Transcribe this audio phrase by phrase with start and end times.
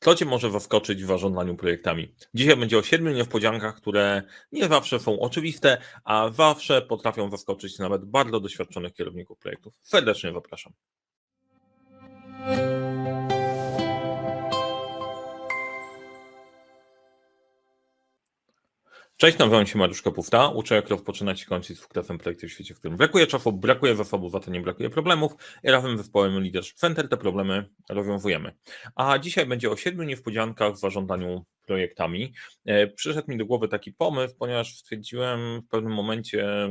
[0.00, 2.14] Co Cię może zaskoczyć w zarządzaniu projektami?
[2.34, 8.04] Dzisiaj będzie o siedmiu niespodziankach, które nie zawsze są oczywiste, a zawsze potrafią zaskoczyć nawet
[8.04, 9.74] bardzo doświadczonych kierowników projektów.
[9.82, 10.72] Serdecznie zapraszam.
[19.20, 20.48] Cześć, nazywam się Mariusz Kapufta.
[20.48, 24.32] Uczę, jak rozpoczynać i kończyć sukcesem projekty w świecie, w którym brakuje czasu, brakuje zasobów,
[24.32, 25.32] za to nie brakuje problemów
[25.64, 28.54] i razem z zespołem Leadership Center te problemy rozwiązujemy.
[28.94, 32.34] A dzisiaj będzie o siedmiu niespodziankach w zarządzaniu projektami.
[32.66, 36.68] E, przyszedł mi do głowy taki pomysł, ponieważ stwierdziłem w pewnym momencie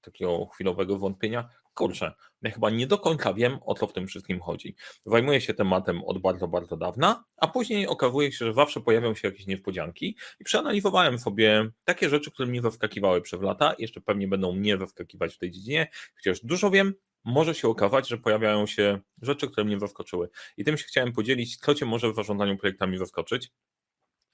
[0.00, 2.12] takiego chwilowego wątpienia, kurczę,
[2.42, 4.76] ja chyba nie do końca wiem, o co w tym wszystkim chodzi.
[5.06, 9.28] Zajmuję się tematem od bardzo, bardzo dawna, a później okazuje się, że zawsze pojawią się
[9.28, 14.52] jakieś niespodzianki i przeanalizowałem sobie takie rzeczy, które mnie zaskakiwały przez lata, jeszcze pewnie będą
[14.52, 16.94] mnie zaskakiwać w tej dziedzinie, chociaż dużo wiem,
[17.24, 20.28] może się okazać, że pojawiają się rzeczy, które mnie zaskoczyły.
[20.56, 23.50] I tym się chciałem podzielić, co Cię może w zarządzaniu projektami zaskoczyć.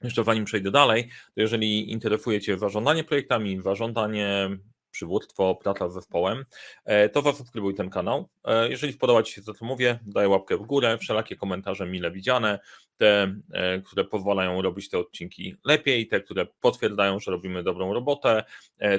[0.02, 4.50] Jeszcze zanim przejdę dalej, to jeżeli interesuje Cię zarządzanie projektami, zarządzanie
[4.92, 6.44] przywództwo, praca z zespołem,
[6.84, 8.28] e, to zasubskrybuj ten kanał.
[8.44, 12.10] E, jeżeli podoba Ci się to, co mówię, daj łapkę w górę, wszelakie komentarze mile
[12.10, 12.58] widziane,
[12.96, 18.44] te, e, które pozwalają robić te odcinki lepiej, te, które potwierdzają, że robimy dobrą robotę,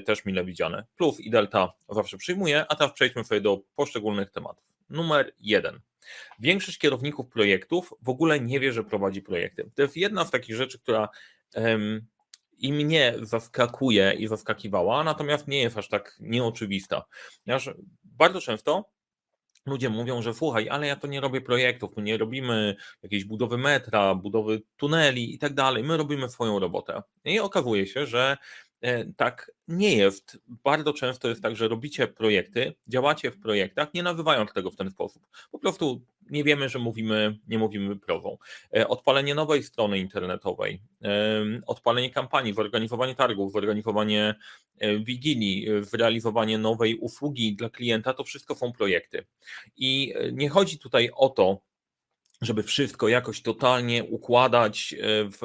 [0.06, 0.86] też mile widziane.
[0.98, 4.64] Plus i delta zawsze przyjmuję, a teraz przejdźmy sobie do poszczególnych tematów.
[4.90, 5.80] Numer jeden.
[6.40, 9.70] Większość kierowników projektów w ogóle nie wie, że prowadzi projekty.
[9.76, 11.10] To jest jedna z takich rzeczy, która
[12.58, 17.06] i mnie zaskakuje i zaskakiwała, natomiast nie jest aż tak nieoczywista.
[17.46, 17.70] Ponieważ
[18.04, 18.90] bardzo często
[19.66, 23.58] ludzie mówią, że słuchaj, ale ja to nie robię projektów, my nie robimy jakiejś budowy
[23.58, 27.02] metra, budowy tuneli i tak dalej, my robimy swoją robotę.
[27.26, 28.38] I okazuje się, że
[28.84, 30.38] E, tak nie jest.
[30.48, 34.92] Bardzo często jest tak, że robicie projekty, działacie w projektach, nie nazywając tego w ten
[34.92, 35.28] sposób.
[35.52, 38.38] Po prostu nie wiemy, że mówimy, nie mówimy prową.
[38.76, 40.82] E, odpalenie nowej strony internetowej,
[41.68, 44.36] odpalenie kampanii, zorganizowanie targów, zorganizowanie
[44.80, 49.26] e, wigilii, zrealizowanie nowej usługi dla klienta, to wszystko są projekty.
[49.78, 51.62] I nie chodzi tutaj o to,
[52.46, 54.98] żeby wszystko jakoś totalnie układać e,
[55.30, 55.42] w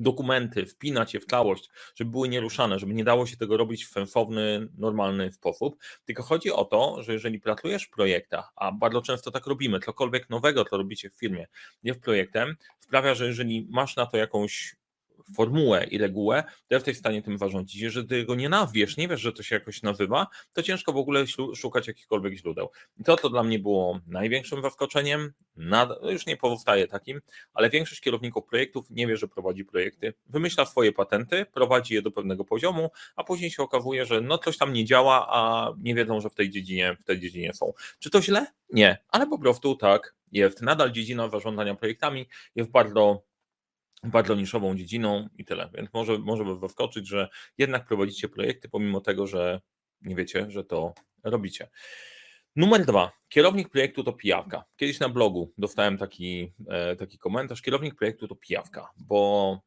[0.00, 3.90] dokumenty, wpinać je w całość, żeby były nieruszane, żeby nie dało się tego robić w
[3.90, 5.76] sensowny, normalny sposób.
[6.04, 10.30] Tylko chodzi o to, że jeżeli pracujesz w projektach, a bardzo często tak robimy, cokolwiek
[10.30, 11.46] nowego, to robicie w firmie,
[11.84, 14.76] nie w projektem, sprawia, że jeżeli masz na to jakąś
[15.34, 17.82] formułę i regułę, to jesteś w stanie tym zarządzić.
[17.82, 20.96] Jeżeli ty go nie nazwiesz, nie wiesz, że to się jakoś nazywa, to ciężko w
[20.96, 22.70] ogóle szukać jakichkolwiek źródeł.
[22.98, 27.20] I to, to dla mnie było największym zaskoczeniem, Nad, no już nie pozostaje takim,
[27.54, 32.10] ale większość kierowników projektów nie wie, że prowadzi projekty, wymyśla swoje patenty, prowadzi je do
[32.10, 36.20] pewnego poziomu, a później się okazuje, że no coś tam nie działa, a nie wiedzą,
[36.20, 37.72] że w tej dziedzinie, w tej dziedzinie są.
[37.98, 38.46] Czy to źle?
[38.72, 40.62] Nie, ale po prostu tak jest.
[40.62, 43.22] Nadal dziedzina zarządzania projektami jest bardzo
[44.06, 45.70] bardzo niszową dziedziną i tyle.
[45.74, 47.28] Więc może, może by zaskoczyć, że
[47.58, 49.60] jednak prowadzicie projekty, pomimo tego, że
[50.02, 50.94] nie wiecie, że to
[51.24, 51.68] robicie.
[52.56, 53.12] Numer dwa.
[53.28, 54.64] Kierownik projektu to pijawka.
[54.76, 57.62] Kiedyś na blogu dostałem taki, e, taki komentarz.
[57.62, 59.60] Kierownik projektu to pijawka, bo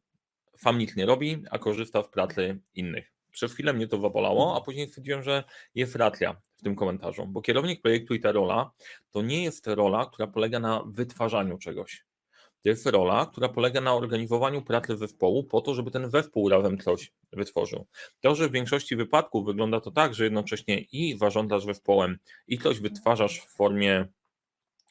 [0.58, 3.12] sam nic nie robi, a korzysta z pracy innych.
[3.32, 5.44] Przez chwilę mnie to zabolało, a później stwierdziłem, że
[5.76, 8.72] jest racja w tym komentarzu, bo kierownik projektu i ta rola
[9.12, 12.09] to nie jest rola, która polega na wytwarzaniu czegoś.
[12.64, 16.78] To jest rola, która polega na organizowaniu pracy zespołu po to, żeby ten zespół razem
[16.78, 17.88] coś wytworzył.
[18.22, 22.18] To, że w większości wypadków wygląda to tak, że jednocześnie i zarządzasz zespołem,
[22.48, 24.08] i coś wytwarzasz w formie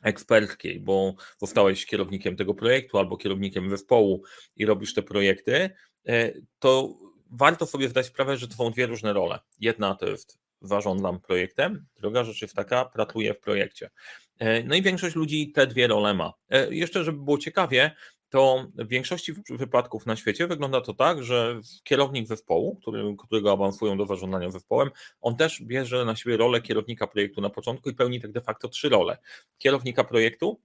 [0.03, 4.23] eksperckiej, bo zostałeś kierownikiem tego projektu albo kierownikiem zespołu
[4.57, 5.71] i robisz te projekty,
[6.07, 6.95] e, to
[7.31, 9.39] warto sobie zdać sprawę, że to są dwie różne role.
[9.61, 13.91] Jedna to jest zarządzam projektem, druga rzecz jest taka, pracuję w projekcie.
[14.39, 16.33] E, no i większość ludzi te dwie role ma.
[16.51, 17.91] E, jeszcze, żeby było ciekawie,
[18.31, 23.99] to w większości wypadków na świecie wygląda to tak, że kierownik zespołu, który, którego awansują
[23.99, 28.21] do zarządzania zespołem, on też bierze na siebie rolę kierownika projektu na początku i pełni
[28.21, 29.19] tak de facto trzy role.
[29.59, 30.61] Kierownika projektu,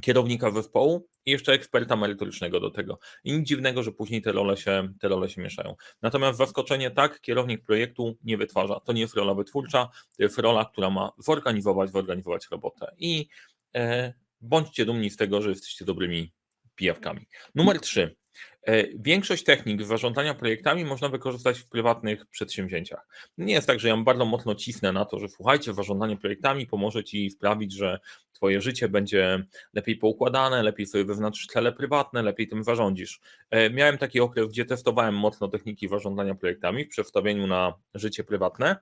[0.00, 2.98] kierownika zespołu i jeszcze eksperta merytorycznego do tego.
[3.24, 5.74] I nic dziwnego, że później te role się, te role się mieszają.
[6.02, 8.80] Natomiast zaskoczenie tak, kierownik projektu nie wytwarza.
[8.80, 12.94] To nie jest rola wytwórcza, to jest rola, która ma zorganizować, zorganizować robotę.
[12.98, 13.28] I
[13.74, 16.32] e, bądźcie dumni z tego, że jesteście dobrymi
[16.74, 17.26] pijawkami.
[17.54, 18.16] Numer trzy.
[18.68, 23.08] E, większość technik zarządzania projektami można wykorzystać w prywatnych przedsięwzięciach.
[23.38, 27.04] Nie jest tak, że ja bardzo mocno cisnę na to, że słuchajcie, zarządzanie projektami pomoże
[27.04, 27.98] Ci sprawić, że
[28.32, 33.20] Twoje życie będzie lepiej poukładane, lepiej sobie wyznaczysz cele prywatne, lepiej tym zarządzisz.
[33.50, 38.76] E, miałem taki okres, gdzie testowałem mocno techniki zarządzania projektami w przestawieniu na życie prywatne.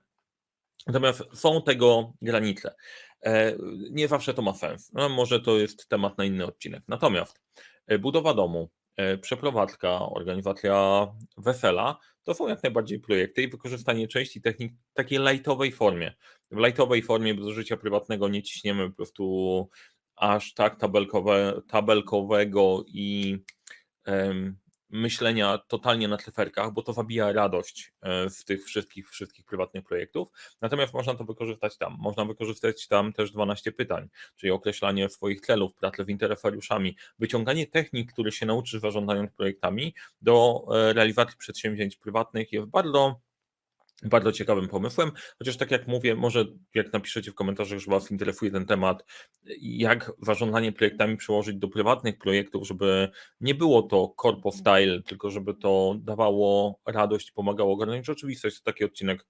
[0.87, 2.75] Natomiast są tego granice.
[3.25, 3.55] E,
[3.91, 4.91] nie zawsze to ma sens.
[4.93, 6.83] No, może to jest temat na inny odcinek.
[6.87, 7.41] Natomiast
[7.99, 8.69] budowa domu,
[9.21, 11.07] przeprowadzka, organizacja
[11.37, 16.13] wesela, to są jak najbardziej projekty i wykorzystanie części technik w takiej lightowej formie.
[16.51, 19.69] W lightowej formie do życia prywatnego nie ciśniemy po prostu
[20.15, 23.37] aż tak tabelkowe, tabelkowego i
[24.89, 30.29] myślenia totalnie na tryferkach, bo to zabija radość e, z tych wszystkich, wszystkich prywatnych projektów.
[30.61, 31.95] Natomiast można to wykorzystać tam.
[31.99, 38.13] Można wykorzystać tam też 12 pytań, czyli określanie swoich celów, pracę z interesariuszami, wyciąganie technik,
[38.13, 43.26] które się nauczy zarządzając projektami do e, realizacji przedsięwzięć prywatnych jest bardzo
[44.03, 48.51] bardzo ciekawym pomysłem, chociaż tak jak mówię, może jak napiszecie w komentarzach, że Was interesuje
[48.51, 49.05] ten temat,
[49.61, 53.09] jak zarządzanie projektami przełożyć do prywatnych projektów, żeby
[53.41, 58.85] nie było to corpo style, tylko żeby to dawało radość, pomagało ogarnąć rzeczywistość, to taki
[58.85, 59.25] odcinek,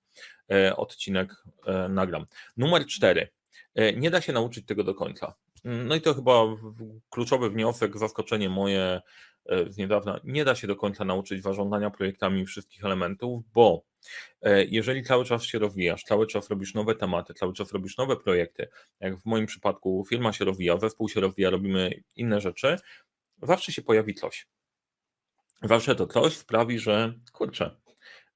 [0.51, 2.25] e, odcinek e, nagram.
[2.57, 3.27] Numer cztery.
[3.75, 5.33] E, nie da się nauczyć tego do końca.
[5.63, 6.43] No i to chyba
[7.09, 9.01] kluczowy wniosek, zaskoczenie moje
[9.69, 10.19] z niedawna.
[10.23, 13.83] Nie da się do końca nauczyć zarządzania projektami wszystkich elementów, bo
[14.69, 18.67] jeżeli cały czas się rozwijasz, cały czas robisz nowe tematy, cały czas robisz nowe projekty,
[18.99, 22.77] jak w moim przypadku firma się rozwija, zespół się rozwija, robimy inne rzeczy,
[23.41, 24.47] zawsze się pojawi coś.
[25.63, 27.75] Zawsze to coś sprawi, że kurczę,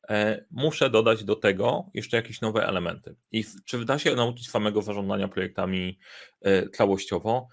[0.09, 3.15] e, muszę dodać do tego jeszcze jakieś nowe elementy.
[3.31, 5.99] I czy da się nauczyć samego zarządzania projektami
[6.41, 7.47] e, całościowo?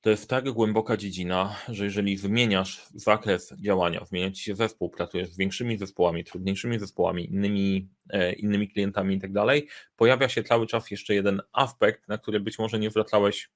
[0.00, 5.28] To jest tak głęboka dziedzina, że jeżeli wymieniasz zakres działania, zmienia ci się zespół, pracujesz
[5.28, 10.66] z większymi zespołami, trudniejszymi zespołami, innymi, e, innymi klientami i tak dalej, pojawia się cały
[10.66, 13.50] czas jeszcze jeden aspekt, na który być może nie zwracałeś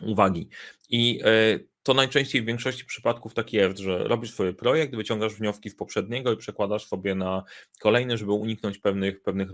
[0.00, 0.48] uwagi.
[0.88, 5.70] I e, to najczęściej w większości przypadków tak jest, że robisz swój projekt, wyciągasz wnioski
[5.70, 7.42] z poprzedniego i przekładasz sobie na
[7.80, 9.50] kolejny, żeby uniknąć pewnych, pewnych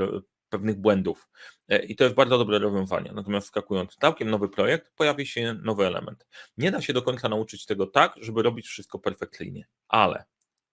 [0.48, 1.28] pewnych błędów.
[1.68, 3.12] E, I to jest bardzo dobre rozwiązanie.
[3.14, 6.26] Natomiast wskakując w całkiem nowy projekt, pojawi się nowy element.
[6.56, 10.24] Nie da się do końca nauczyć tego tak, żeby robić wszystko perfekcyjnie, ale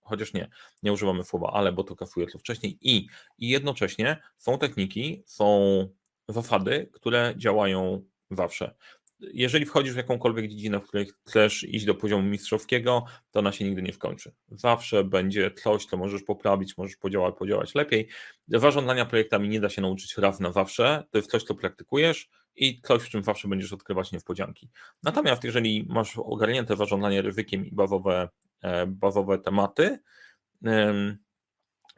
[0.01, 0.49] chociaż nie,
[0.83, 3.07] nie używamy słowa ale, bo to kasuje to wcześniej i,
[3.37, 5.87] i jednocześnie są techniki, są
[6.27, 8.75] zasady, które działają zawsze
[9.19, 13.65] jeżeli wchodzisz w jakąkolwiek dziedzinę, w której chcesz iść do poziomu mistrzowskiego, to ona się
[13.65, 14.31] nigdy nie skończy.
[14.49, 18.07] Zawsze będzie coś, co możesz poprawić, możesz podziałać, podziałać lepiej.
[18.47, 22.81] Zarządzania projektami nie da się nauczyć raz na zawsze, to jest coś, co praktykujesz i
[22.81, 24.69] coś, w czym zawsze będziesz odkrywać niespodzianki.
[25.03, 28.29] Natomiast jeżeli masz ogarnięte zarządzanie ryzykiem i bazowe,
[28.61, 29.99] e, bazowe tematy,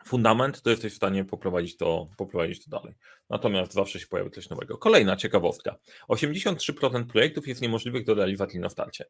[0.08, 2.96] fundament, to jesteś w stanie poprowadzić to, poprowadzić to dalej.
[3.30, 4.78] Natomiast zawsze się pojawi coś nowego.
[4.78, 5.76] Kolejna ciekawostka.
[6.10, 9.06] 83% projektów jest niemożliwych do realizacji na starcie.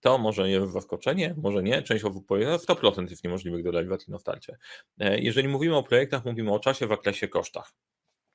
[0.00, 1.82] To może jest zaskoczenie, może nie.
[1.82, 4.56] Część osób powie, że 100% jest niemożliwych do realizacji na starcie.
[4.98, 7.72] E, jeżeli mówimy o projektach, mówimy o czasie, zakresie, kosztach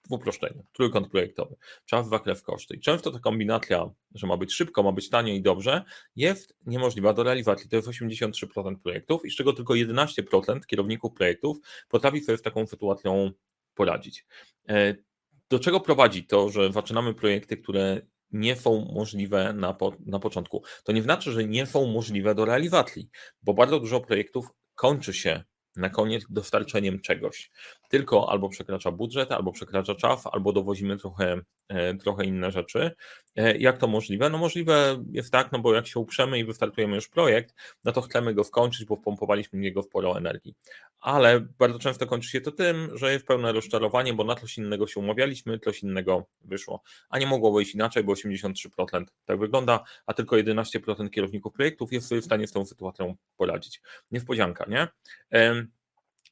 [0.09, 1.55] w uproszczeniu, trójkąt projektowy,
[1.85, 2.75] czas, zakres, koszty.
[2.75, 5.83] I często ta kombinacja, że ma być szybko, ma być tanie i dobrze,
[6.15, 7.69] jest niemożliwa do realizacji.
[7.69, 11.57] To jest 83% projektów i z czego tylko 11% kierowników projektów
[11.89, 13.31] potrafi sobie z taką sytuacją
[13.75, 14.25] poradzić.
[14.69, 14.95] E,
[15.49, 18.01] do czego prowadzi to, że zaczynamy projekty, które
[18.31, 20.63] nie są możliwe na, po, na początku?
[20.83, 23.09] To nie znaczy, że nie są możliwe do realizacji,
[23.43, 25.43] bo bardzo dużo projektów kończy się
[25.75, 27.51] na koniec dostarczeniem czegoś.
[27.89, 31.41] Tylko albo przekracza budżet, albo przekracza czas, albo dowozimy trochę,
[32.03, 32.91] trochę inne rzeczy.
[33.35, 34.29] E, jak to możliwe?
[34.29, 38.01] No możliwe jest tak, no bo jak się uprzemy i wystartujemy już projekt, no to
[38.01, 40.55] chcemy go skończyć, bo wpompowaliśmy w niego sporo energii.
[40.99, 44.87] Ale bardzo często kończy się to tym, że jest pełne rozczarowanie, bo na coś innego
[44.87, 46.81] się umawialiśmy, coś innego wyszło.
[47.09, 52.13] A nie mogło wyjść inaczej, bo 83% tak wygląda, a tylko 11% kierowników projektów jest
[52.13, 53.81] w stanie z tą sytuacją poradzić.
[54.11, 54.87] Niespodzianka, nie?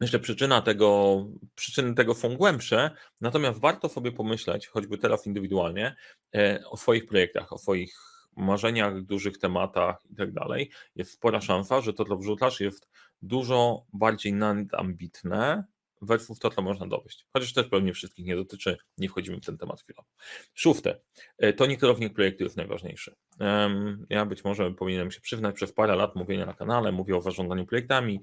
[0.01, 1.17] Jeszcze przyczyna tego,
[1.61, 2.91] przyczyny tego są głębsze,
[3.21, 5.95] natomiast warto sobie pomyśleć, choćby teraz indywidualnie,
[6.35, 7.95] e, o swoich projektach, o swoich
[8.35, 10.71] marzeniach, dużych tematach i tak dalej.
[10.95, 12.89] Jest spora szansa, że to, co wrzucasz, jest
[13.21, 14.33] dużo bardziej
[14.71, 15.63] ambitne
[16.01, 17.25] versus to, co można dowieść.
[17.33, 20.09] Chociaż też pewnie wszystkich nie dotyczy, nie wchodzimy w ten temat chwilowo.
[20.53, 20.99] Szóste,
[21.37, 23.15] e, to nie kierownik projektu jest najważniejszy.
[24.09, 27.65] Ja być może powinienem się przyznać, przez parę lat mówienia na kanale, mówię o zarządzaniu
[27.65, 28.21] projektami,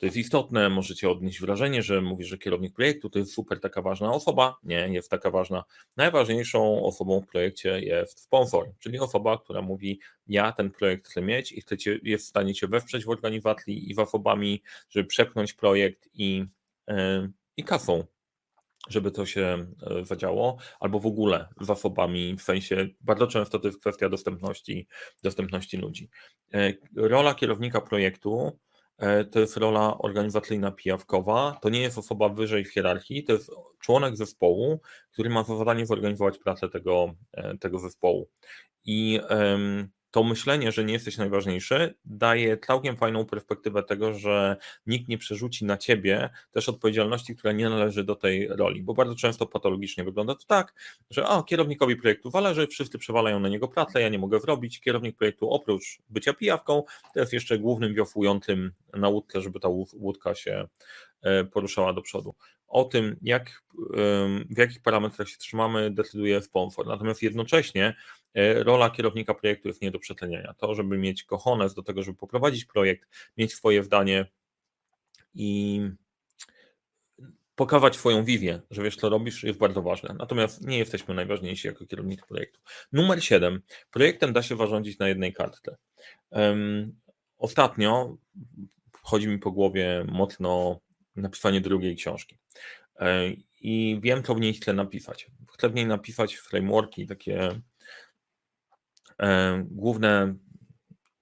[0.00, 3.82] to jest istotne, możecie odnieść wrażenie, że mówisz, że kierownik projektu to jest super taka
[3.82, 4.56] ważna osoba.
[4.62, 5.64] Nie, jest taka ważna.
[5.96, 11.52] Najważniejszą osobą w projekcie jest sponsor, czyli osoba, która mówi, ja ten projekt chcę mieć
[11.52, 16.44] i chcecie, jest w stanie Cię wesprzeć w organizacji i zasobami, żeby przepchnąć projekt i,
[16.88, 18.04] yy, i kasą,
[18.88, 23.80] żeby to się e, zadziało, albo w ogóle zasobami, w sensie bardzo często to jest
[23.80, 24.86] kwestia dostępności,
[25.22, 26.10] dostępności ludzi.
[26.54, 28.58] E, rola kierownika projektu
[29.30, 34.16] to jest rola organizacyjna pijawkowa, to nie jest osoba wyżej w hierarchii, to jest członek
[34.16, 34.80] zespołu,
[35.12, 38.28] który ma za zadanie zorganizować pracę tego, e, tego zespołu.
[38.84, 39.20] I
[40.10, 45.64] to myślenie, że nie jesteś najważniejszy, daje całkiem fajną perspektywę tego, że nikt nie przerzuci
[45.64, 50.34] na ciebie też odpowiedzialności, która nie należy do tej roli, bo bardzo często patologicznie wygląda
[50.34, 50.74] to tak,
[51.10, 55.16] że o, kierownikowi projektu zależy, wszyscy przewalają na niego pracę, ja nie mogę wrobić, kierownik
[55.16, 56.82] projektu oprócz bycia pijawką,
[57.14, 60.68] to jest jeszcze głównym wiosłującym na łódkę, żeby ta łódka się
[61.22, 62.34] e, poruszała do przodu.
[62.68, 63.62] O tym, jak,
[64.50, 66.86] w jakich parametrach się trzymamy, decyduje sponsor.
[66.86, 67.94] Natomiast jednocześnie
[68.34, 70.54] rola kierownika projektu jest nie do przetlenienia.
[70.58, 74.26] To, żeby mieć kochones do tego, żeby poprowadzić projekt, mieć swoje zdanie
[75.34, 75.80] i
[77.54, 80.14] pokazać swoją wizję, że wiesz, co robisz, jest bardzo ważne.
[80.18, 82.60] Natomiast nie jesteśmy najważniejsi jako kierownik projektu.
[82.92, 83.62] Numer 7.
[83.90, 85.76] Projektem da się zarządzić na jednej kartce.
[86.30, 87.00] Um,
[87.38, 88.16] ostatnio
[89.02, 90.80] chodzi mi po głowie mocno
[91.16, 92.38] napisanie drugiej książki.
[93.00, 95.30] E, I wiem, co w niej chcę napisać.
[95.52, 97.60] Chcę w niej napisać frameworki, takie E,
[99.70, 100.34] główne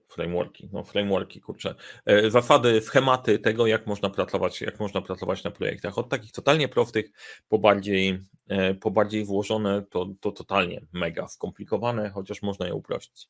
[0.08, 1.74] frameworki, no frameworki, kurczę,
[2.06, 5.98] e, zasady, schematy tego, jak można pracować, jak można pracować na projektach.
[5.98, 7.10] Od takich totalnie prostych
[7.48, 13.28] po bardziej, e, po bardziej włożone, to, to totalnie mega skomplikowane, chociaż można je uprościć.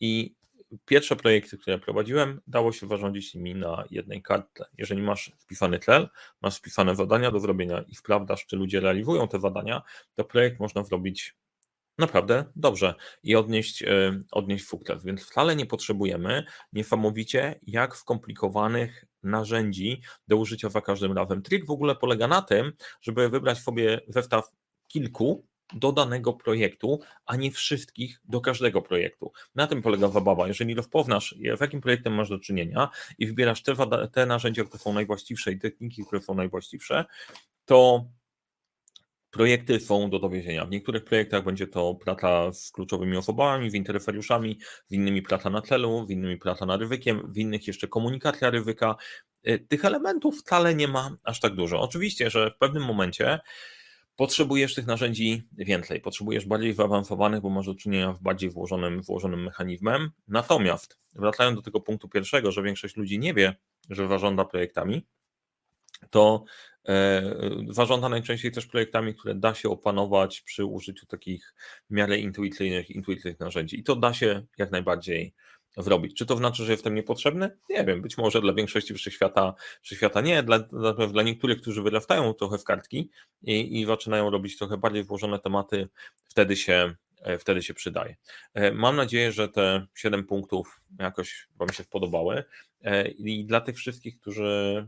[0.00, 0.34] I
[0.84, 4.64] pierwsze projekty, które prowadziłem, dało się zarządzić nimi na jednej kartce.
[4.78, 6.08] Jeżeli masz wpisany cel,
[6.42, 9.82] masz wpisane zadania do zrobienia i sprawdzasz, czy ludzie realizują te zadania,
[10.14, 11.36] to projekt można zrobić
[12.00, 15.04] naprawdę dobrze i odnieść, e, odnieść sukces.
[15.04, 21.42] Więc wcale nie potrzebujemy niesamowicie jak skomplikowanych narzędzi do użycia za każdym razem.
[21.42, 24.50] Trik w ogóle polega na tym, żeby wybrać sobie zestaw
[24.88, 29.32] kilku do danego projektu, a nie wszystkich do każdego projektu.
[29.54, 30.48] Na tym polega zabawa.
[30.48, 32.88] Jeżeli rozpoznasz, z jakim projektem masz do czynienia
[33.18, 33.74] i wybierasz te,
[34.12, 37.04] te narzędzia, które są najwłaściwsze i techniki, które są najwłaściwsze,
[37.64, 38.04] to
[39.30, 40.64] Projekty są do dowiezienia.
[40.64, 44.58] W niektórych projektach będzie to praca z kluczowymi osobami, w interesariuszami,
[44.90, 48.96] w innymi praca na celu, w innymi praca na ryzykiem, w innych jeszcze komunikacja ryzyka.
[49.48, 51.80] Y, tych elementów wcale nie ma aż tak dużo.
[51.80, 53.38] Oczywiście, że w pewnym momencie
[54.16, 59.42] potrzebujesz tych narzędzi więcej, potrzebujesz bardziej zaawansowanych, bo masz do czynienia z bardziej włożonym, włożonym
[59.42, 60.10] mechanizmem.
[60.28, 63.54] Natomiast wracając do tego punktu pierwszego, że większość ludzi nie wie,
[63.90, 65.06] że zarządza projektami,
[66.10, 66.44] to
[66.88, 67.22] e,
[67.68, 71.54] zarządza najczęściej też projektami, które da się opanować przy użyciu takich
[71.90, 73.80] w miarę intuicyjnych, intuicyjnych narzędzi.
[73.80, 75.34] I to da się jak najbardziej
[75.76, 76.18] zrobić.
[76.18, 77.50] Czy to znaczy, że jestem niepotrzebny?
[77.70, 82.34] Nie wiem, być może dla większości wszechświata, wszechświata nie, dla, dla, dla niektórych, którzy wyrastają
[82.34, 83.10] trochę w kartki
[83.42, 85.88] i, i zaczynają robić trochę bardziej włożone tematy,
[86.28, 88.16] wtedy się, e, wtedy się przydaje.
[88.54, 92.44] E, mam nadzieję, że te 7 punktów jakoś Wam się spodobały
[93.16, 94.86] i dla tych wszystkich, którzy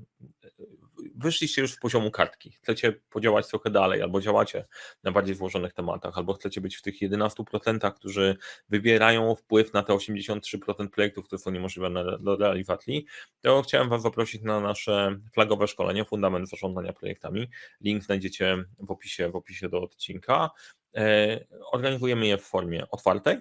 [1.15, 4.65] wyszliście już z poziomu kartki, chcecie podziałać trochę dalej, albo działacie
[5.03, 8.37] na bardziej złożonych tematach, albo chcecie być w tych 11%, którzy
[8.69, 13.07] wybierają wpływ na te 83% projektów, które są niemożliwe do realizacji,
[13.41, 17.51] to chciałem Was zaprosić na nasze flagowe szkolenie Fundament Zarządzania Projektami.
[17.81, 20.51] Link znajdziecie w opisie, w opisie do odcinka.
[20.97, 23.39] E, organizujemy je w formie otwartej,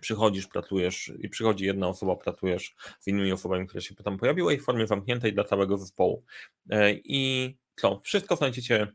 [0.00, 4.58] przychodzisz, pracujesz i przychodzi jedna osoba, pracujesz z innymi osobami, które się tam pojawiły i
[4.58, 6.24] w formie zamkniętej dla całego zespołu.
[6.70, 8.00] E, I co?
[8.00, 8.86] Wszystko znajdziecie,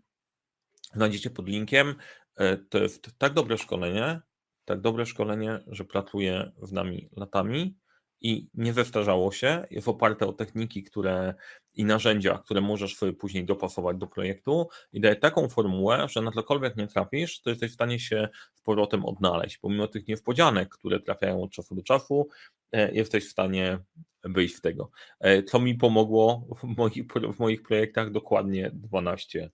[0.93, 1.95] znajdziecie pod linkiem.
[2.35, 4.21] E, to jest tak dobre szkolenie,
[4.65, 7.77] tak dobre szkolenie, że pracuje z nami latami
[8.25, 11.33] i nie zestarzało się, jest oparte o techniki, które
[11.73, 16.31] i narzędzia, które możesz sobie później dopasować do projektu i daje taką formułę, że na
[16.31, 19.57] cokolwiek nie trafisz, to jesteś w stanie się z powrotem odnaleźć.
[19.57, 22.27] Pomimo tych niespodzianek, które trafiają od czasu do czasu,
[22.71, 23.79] e, jesteś w stanie
[24.23, 24.89] wyjść z tego.
[25.19, 29.49] E, co mi pomogło w moich, w moich projektach dokładnie 12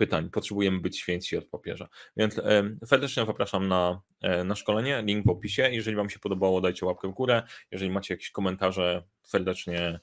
[0.00, 0.30] pytań.
[0.30, 1.88] Potrzebujemy być święci od papieża.
[2.16, 2.40] Więc
[2.84, 5.70] serdecznie zapraszam na, e, na szkolenie, link w opisie.
[5.72, 7.42] Jeżeli Wam się podobało, dajcie łapkę w górę.
[7.70, 10.00] Jeżeli macie jakieś komentarze, serdecznie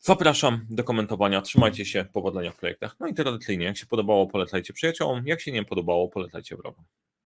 [0.00, 1.42] zapraszam do komentowania.
[1.42, 2.96] Trzymajcie się, powodzenia w projektach.
[3.00, 6.84] No i tradycyjnie, jak się podobało, polecajcie przyjaciołom, jak się nie podobało, polecajcie wrogom.